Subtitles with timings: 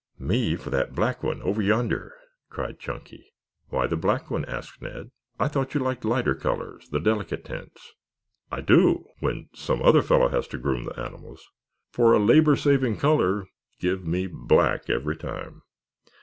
[0.17, 2.15] "Me for that black one over yonder,"
[2.49, 3.23] cried Chunky.
[3.69, 5.11] "Why the black one?" asked Ned.
[5.39, 7.93] "I thought you liked the lighter colors, the delicate tints?"
[8.51, 11.47] "I do when some other fellow has to groom the animals.
[11.91, 13.45] For a labor saving color
[13.79, 15.61] give me black every time.